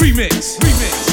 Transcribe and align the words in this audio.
Remix, 0.00 0.56
remix, 0.60 1.10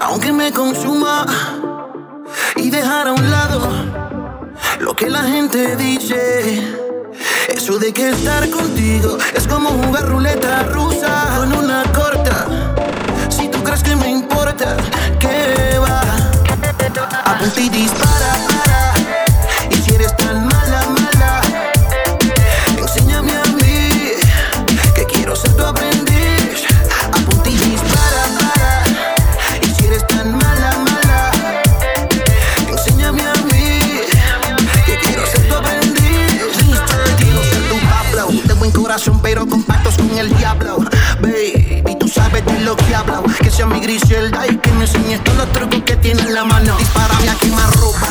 aunque 0.00 0.32
me 0.32 0.50
consuma 0.50 1.24
y 2.56 2.70
dejar 2.70 3.06
a 3.06 3.12
un 3.12 3.30
lado 3.30 3.60
lo 4.80 4.94
que 4.96 5.08
la 5.08 5.22
gente 5.22 5.76
dice. 5.76 6.76
Eso 7.48 7.78
de 7.78 7.92
que 7.92 8.10
estar 8.10 8.50
contigo 8.50 9.16
es 9.34 9.46
como 9.46 9.70
jugar 9.70 10.08
ruleta 10.08 10.64
rusa 10.64 11.36
con 11.36 11.52
una. 11.52 11.99
Corazón, 39.00 39.20
pero 39.22 39.46
con 39.46 39.62
pactos 39.62 39.94
con 39.96 40.10
el 40.18 40.28
diablo. 40.36 40.78
Baby, 41.20 41.96
tú 41.98 42.08
sabes 42.08 42.44
de 42.44 42.60
lo 42.60 42.76
que 42.76 42.94
hablo. 42.94 43.22
Que 43.40 43.50
sea 43.50 43.66
mi 43.66 43.80
Griselda 43.80 44.46
y 44.46 44.56
que 44.56 44.70
me 44.72 44.84
enseñes 44.84 45.22
todos 45.24 45.38
los 45.38 45.52
trucos 45.52 45.82
que 45.84 45.96
tiene 45.96 46.20
en 46.22 46.34
la 46.34 46.44
mano. 46.44 46.76
Dispárame 46.76 47.30
a 47.30 47.34
quemar 47.36 47.72
ropa, 47.76 48.08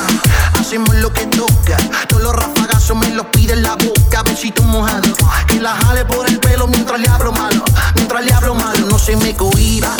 hacemos 0.60 0.95
lo 0.95 1.12
que 1.14 1.28
toca. 1.28 1.78
Todos 2.08 2.23
los 2.23 2.36
rafagazos 2.36 2.98
me 2.98 3.10
los 3.10 3.28
pide 3.28 3.54
en 3.54 3.64
la 3.64 3.76
boca. 3.76 4.23
Besito 4.23 4.64
mojado, 4.64 5.14
que 5.48 5.60
la 5.60 5.76
jale 5.76 6.06
por 6.06 6.28
el 6.28 6.40
pelo 6.40 6.67
mientras 6.67 7.00
le 7.00 7.08
hablo 7.08 7.32
malo. 7.32 7.64
Mientras 7.95 8.26
le 8.26 8.34
hablo 8.34 8.56
malo, 8.56 8.88
no 8.88 8.98
se 8.98 9.16
me 9.16 9.36
cohiba. 9.36 9.95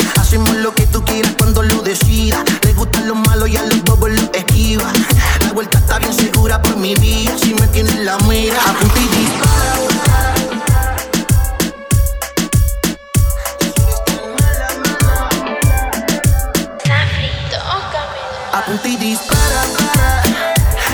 Apunta 18.60 18.88
y 18.88 18.96
dispara, 18.96 19.62
para. 19.78 20.22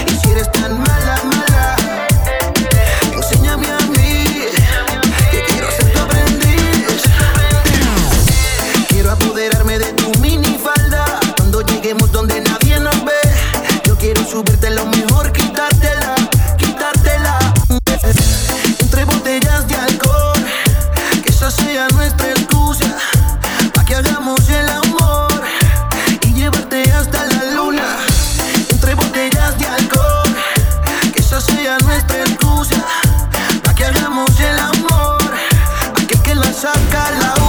Y 0.06 0.11
si 0.11 0.31
eres 0.31 0.53
tan 0.53 0.75
excusa 32.27 32.77
para 33.63 33.75
que 33.75 33.85
hagamos 33.85 34.39
el 34.41 34.59
amor. 34.59 35.19
Aquel 36.03 36.23
que 36.23 36.35
la 36.35 36.53
saca 36.53 37.11
la 37.20 37.45